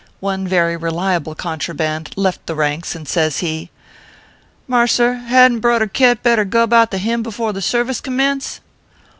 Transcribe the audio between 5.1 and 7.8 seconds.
hadn t Brudder Khett better gub out the hymn before the